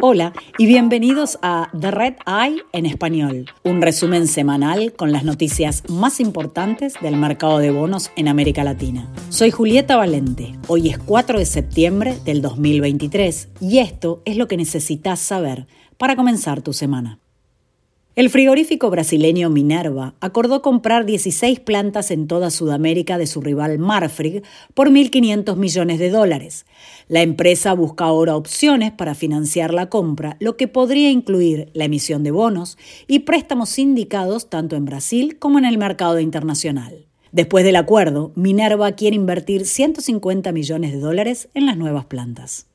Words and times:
Hola 0.00 0.32
y 0.58 0.66
bienvenidos 0.66 1.40
a 1.42 1.70
The 1.76 1.90
Red 1.90 2.14
Eye 2.24 2.62
en 2.72 2.86
español, 2.86 3.46
un 3.64 3.82
resumen 3.82 4.28
semanal 4.28 4.92
con 4.92 5.10
las 5.10 5.24
noticias 5.24 5.82
más 5.88 6.20
importantes 6.20 6.94
del 7.02 7.16
mercado 7.16 7.58
de 7.58 7.72
bonos 7.72 8.12
en 8.14 8.28
América 8.28 8.62
Latina. 8.62 9.12
Soy 9.28 9.50
Julieta 9.50 9.96
Valente, 9.96 10.56
hoy 10.68 10.88
es 10.88 10.98
4 10.98 11.40
de 11.40 11.46
septiembre 11.46 12.16
del 12.24 12.42
2023 12.42 13.48
y 13.60 13.78
esto 13.78 14.22
es 14.24 14.36
lo 14.36 14.46
que 14.46 14.56
necesitas 14.56 15.18
saber 15.18 15.66
para 15.96 16.14
comenzar 16.14 16.62
tu 16.62 16.72
semana. 16.72 17.18
El 18.18 18.30
frigorífico 18.30 18.90
brasileño 18.90 19.48
Minerva 19.48 20.16
acordó 20.18 20.60
comprar 20.60 21.06
16 21.06 21.60
plantas 21.60 22.10
en 22.10 22.26
toda 22.26 22.50
Sudamérica 22.50 23.16
de 23.16 23.28
su 23.28 23.40
rival 23.40 23.78
Marfrig 23.78 24.42
por 24.74 24.90
1.500 24.90 25.54
millones 25.54 26.00
de 26.00 26.10
dólares. 26.10 26.66
La 27.06 27.22
empresa 27.22 27.74
busca 27.74 28.06
ahora 28.06 28.34
opciones 28.34 28.90
para 28.90 29.14
financiar 29.14 29.72
la 29.72 29.88
compra, 29.88 30.36
lo 30.40 30.56
que 30.56 30.66
podría 30.66 31.12
incluir 31.12 31.70
la 31.74 31.84
emisión 31.84 32.24
de 32.24 32.32
bonos 32.32 32.76
y 33.06 33.20
préstamos 33.20 33.68
sindicados 33.68 34.50
tanto 34.50 34.74
en 34.74 34.84
Brasil 34.84 35.38
como 35.38 35.60
en 35.60 35.64
el 35.64 35.78
mercado 35.78 36.18
internacional. 36.18 37.06
Después 37.30 37.64
del 37.64 37.76
acuerdo, 37.76 38.32
Minerva 38.34 38.90
quiere 38.92 39.14
invertir 39.14 39.64
150 39.64 40.50
millones 40.50 40.90
de 40.90 40.98
dólares 40.98 41.50
en 41.54 41.66
las 41.66 41.76
nuevas 41.76 42.06
plantas. 42.06 42.66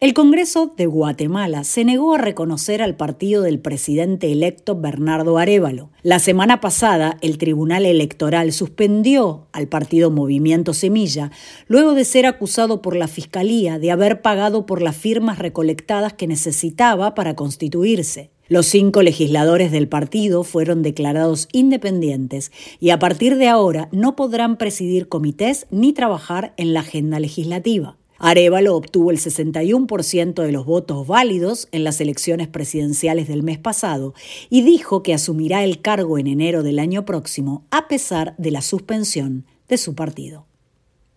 El 0.00 0.14
Congreso 0.14 0.72
de 0.78 0.86
Guatemala 0.86 1.62
se 1.62 1.84
negó 1.84 2.14
a 2.14 2.18
reconocer 2.18 2.80
al 2.80 2.96
partido 2.96 3.42
del 3.42 3.58
presidente 3.58 4.32
electo 4.32 4.74
Bernardo 4.74 5.36
Arevalo. 5.36 5.90
La 6.02 6.18
semana 6.20 6.62
pasada, 6.62 7.18
el 7.20 7.36
Tribunal 7.36 7.84
Electoral 7.84 8.50
suspendió 8.52 9.48
al 9.52 9.68
partido 9.68 10.10
Movimiento 10.10 10.72
Semilla 10.72 11.32
luego 11.68 11.92
de 11.92 12.06
ser 12.06 12.24
acusado 12.24 12.80
por 12.80 12.96
la 12.96 13.08
Fiscalía 13.08 13.78
de 13.78 13.90
haber 13.90 14.22
pagado 14.22 14.64
por 14.64 14.80
las 14.80 14.96
firmas 14.96 15.38
recolectadas 15.38 16.14
que 16.14 16.26
necesitaba 16.26 17.14
para 17.14 17.36
constituirse. 17.36 18.30
Los 18.48 18.64
cinco 18.64 19.02
legisladores 19.02 19.70
del 19.70 19.86
partido 19.86 20.44
fueron 20.44 20.80
declarados 20.80 21.46
independientes 21.52 22.52
y 22.80 22.88
a 22.88 22.98
partir 22.98 23.36
de 23.36 23.48
ahora 23.48 23.90
no 23.92 24.16
podrán 24.16 24.56
presidir 24.56 25.08
comités 25.08 25.66
ni 25.70 25.92
trabajar 25.92 26.54
en 26.56 26.72
la 26.72 26.80
agenda 26.80 27.20
legislativa. 27.20 27.99
Arevalo 28.22 28.76
obtuvo 28.76 29.10
el 29.10 29.18
61% 29.18 30.42
de 30.42 30.52
los 30.52 30.66
votos 30.66 31.06
válidos 31.06 31.68
en 31.72 31.84
las 31.84 32.02
elecciones 32.02 32.48
presidenciales 32.48 33.28
del 33.28 33.42
mes 33.42 33.58
pasado 33.58 34.12
y 34.50 34.60
dijo 34.60 35.02
que 35.02 35.14
asumirá 35.14 35.64
el 35.64 35.80
cargo 35.80 36.18
en 36.18 36.26
enero 36.26 36.62
del 36.62 36.78
año 36.78 37.06
próximo 37.06 37.64
a 37.70 37.88
pesar 37.88 38.34
de 38.36 38.50
la 38.50 38.60
suspensión 38.60 39.46
de 39.68 39.78
su 39.78 39.94
partido. 39.94 40.46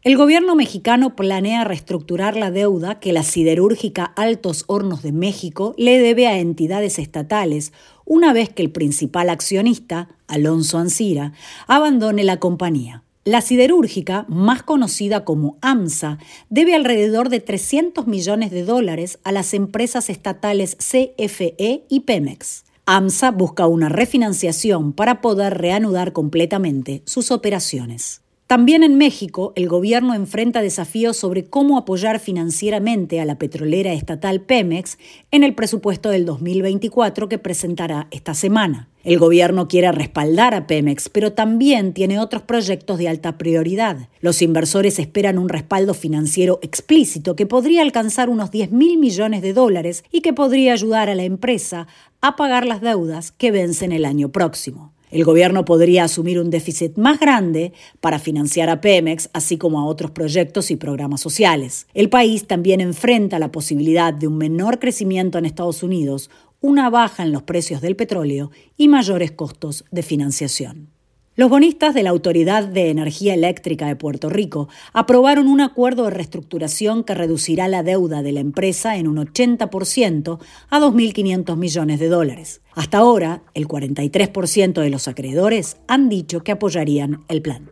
El 0.02 0.16
gobierno 0.16 0.56
mexicano 0.56 1.16
planea 1.16 1.66
reestructurar 1.66 2.38
la 2.38 2.52
deuda 2.52 3.02
que 3.02 3.12
la 3.12 3.24
siderúrgica 3.24 4.06
Altos 4.06 4.64
Hornos 4.68 5.02
de 5.02 5.12
México 5.12 5.74
le 5.78 6.00
debe 6.00 6.28
a 6.28 6.40
entidades 6.40 7.00
estatales 7.00 7.74
una 8.06 8.32
vez 8.32 8.50
que 8.50 8.64
el 8.64 8.72
principal 8.72 9.30
accionista, 9.30 10.10
Alonso 10.28 10.78
Ancira, 10.78 11.34
abandone 11.68 12.24
la 12.24 12.38
compañía. 12.38 13.04
La 13.26 13.40
siderúrgica, 13.40 14.26
más 14.28 14.64
conocida 14.64 15.24
como 15.24 15.58
AMSA, 15.62 16.18
debe 16.50 16.76
alrededor 16.76 17.30
de 17.30 17.40
300 17.40 18.06
millones 18.06 18.52
de 18.52 18.66
dólares 18.66 19.20
a 19.24 19.32
las 19.32 19.54
empresas 19.54 20.10
estatales 20.10 20.76
CFE 20.76 21.86
y 21.88 22.02
Pemex. 22.02 22.66
AMSA 22.86 23.32
busca 23.32 23.66
una 23.66 23.88
refinanciación 23.88 24.92
para 24.92 25.22
poder 25.22 25.58
reanudar 25.58 26.12
completamente 26.12 27.02
sus 27.06 27.32
operaciones. 27.32 28.23
También 28.54 28.84
en 28.84 29.00
México, 29.00 29.52
el 29.56 29.68
gobierno 29.68 30.14
enfrenta 30.14 30.62
desafíos 30.62 31.18
sobre 31.18 31.44
cómo 31.44 31.76
apoyar 31.76 32.20
financieramente 32.20 33.20
a 33.20 33.26
la 33.26 33.40
petrolera 33.40 33.94
estatal 33.94 34.42
Pemex 34.42 35.00
en 35.32 35.44
el 35.44 35.56
presupuesto 35.56 36.12
del 36.12 36.24
2024 36.26 37.30
que 37.30 37.40
presentará 37.40 38.08
esta 38.12 38.36
semana. 38.36 38.90
El 39.04 39.18
gobierno 39.18 39.68
quiere 39.68 39.92
respaldar 39.92 40.54
a 40.54 40.68
Pemex, 40.68 41.10
pero 41.10 41.34
también 41.34 41.94
tiene 41.94 42.20
otros 42.20 42.44
proyectos 42.44 43.00
de 43.00 43.10
alta 43.10 43.40
prioridad. 43.40 44.08
Los 44.22 44.44
inversores 44.44 45.00
esperan 45.00 45.40
un 45.40 45.50
respaldo 45.50 45.96
financiero 45.96 46.60
explícito 46.62 47.36
que 47.36 47.48
podría 47.48 47.82
alcanzar 47.82 48.30
unos 48.30 48.52
10 48.52 48.72
mil 48.72 49.00
millones 49.00 49.42
de 49.42 49.54
dólares 49.54 50.04
y 50.12 50.22
que 50.22 50.32
podría 50.32 50.74
ayudar 50.74 51.10
a 51.10 51.16
la 51.16 51.24
empresa 51.24 51.88
a 52.22 52.36
pagar 52.36 52.68
las 52.68 52.82
deudas 52.82 53.32
que 53.32 53.50
vencen 53.50 53.92
el 53.92 54.06
año 54.06 54.30
próximo. 54.30 54.93
El 55.14 55.26
gobierno 55.26 55.64
podría 55.64 56.06
asumir 56.06 56.40
un 56.40 56.50
déficit 56.50 56.98
más 56.98 57.20
grande 57.20 57.72
para 58.02 58.18
financiar 58.18 58.68
a 58.72 58.82
Pemex, 58.82 59.30
así 59.32 59.60
como 59.60 59.80
a 59.80 59.86
otros 59.86 60.10
proyectos 60.10 60.72
y 60.72 60.76
programas 60.76 61.22
sociales. 61.22 61.86
El 61.94 62.10
país 62.10 62.48
también 62.48 62.82
enfrenta 62.82 63.38
la 63.38 63.52
posibilidad 63.52 64.12
de 64.12 64.26
un 64.26 64.40
menor 64.40 64.80
crecimiento 64.80 65.38
en 65.38 65.46
Estados 65.46 65.84
Unidos, 65.84 66.32
una 66.62 66.90
baja 66.90 67.22
en 67.22 67.32
los 67.32 67.44
precios 67.44 67.80
del 67.80 67.96
petróleo 67.96 68.50
y 68.76 68.88
mayores 68.88 69.32
costos 69.32 69.86
de 69.92 70.02
financiación. 70.02 70.90
Los 71.36 71.50
bonistas 71.50 71.96
de 71.96 72.04
la 72.04 72.12
Autoridad 72.12 72.64
de 72.64 72.92
Energía 72.92 73.34
Eléctrica 73.34 73.88
de 73.88 73.96
Puerto 73.96 74.30
Rico 74.30 74.70
aprobaron 74.94 75.48
un 75.48 75.62
acuerdo 75.62 76.04
de 76.04 76.12
reestructuración 76.12 77.04
que 77.04 77.16
reducirá 77.16 77.68
la 77.68 77.82
deuda 77.82 78.22
de 78.22 78.34
la 78.34 78.40
empresa 78.40 78.98
en 78.98 79.08
un 79.08 79.18
80% 79.18 80.38
a 80.70 80.80
2.500 80.80 81.56
millones 81.56 82.00
de 82.00 82.08
dólares. 82.08 82.62
Hasta 82.76 83.00
ahora, 83.00 83.42
el 83.56 83.68
43% 83.68 84.74
de 84.80 84.90
los 84.92 85.08
acreedores 85.08 85.78
han 85.88 86.08
dicho 86.08 86.44
que 86.44 86.52
apoyarían 86.52 87.24
el 87.28 87.42
plan. 87.42 87.72